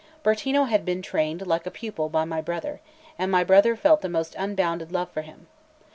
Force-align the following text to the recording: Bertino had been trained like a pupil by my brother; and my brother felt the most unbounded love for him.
Bertino 0.23 0.63
had 0.67 0.83
been 0.83 1.03
trained 1.03 1.45
like 1.45 1.67
a 1.67 1.69
pupil 1.69 2.09
by 2.09 2.25
my 2.25 2.41
brother; 2.41 2.81
and 3.19 3.31
my 3.31 3.43
brother 3.43 3.75
felt 3.75 4.01
the 4.01 4.09
most 4.09 4.35
unbounded 4.39 4.91
love 4.91 5.11
for 5.11 5.21
him. 5.21 5.45